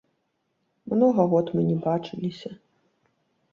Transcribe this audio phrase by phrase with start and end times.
[0.93, 2.49] Многа год мы не бачыліся.